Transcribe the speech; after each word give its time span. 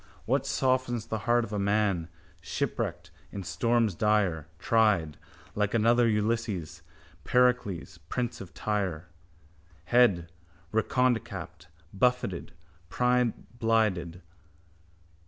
What 0.25 0.47
softens 0.47 1.05
the 1.05 1.19
heart 1.29 1.43
of 1.43 1.53
a 1.53 1.59
man, 1.59 2.07
shipwrecked 2.41 3.11
in 3.31 3.43
storms 3.43 3.93
dire, 3.93 4.47
Tried, 4.57 5.15
like 5.53 5.75
another 5.75 6.07
Ulysses, 6.07 6.81
Pericles, 7.23 7.99
prince 8.09 8.41
of 8.41 8.51
Tyre? 8.51 9.09
Head, 9.85 10.31
redconecapped, 10.73 11.67
buffeted, 11.93 12.53
brineblinded. 12.89 14.23